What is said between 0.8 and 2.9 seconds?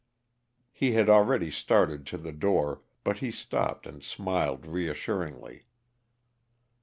had already started to the door,